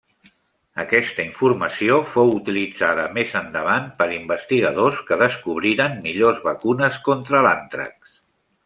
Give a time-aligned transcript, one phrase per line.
[0.83, 8.23] Aquesta informació fou utilitzada més endavant per investigadors que descobriren millors vacunes contra l'àntrax.